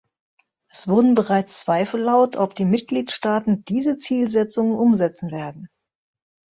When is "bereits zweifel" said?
1.13-2.01